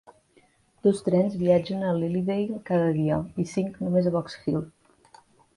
[0.85, 4.61] Dos trens viatgen a Lilydale cada dia i cinc només a Box Hill.